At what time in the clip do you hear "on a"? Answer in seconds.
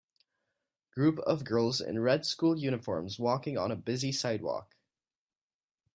3.55-3.75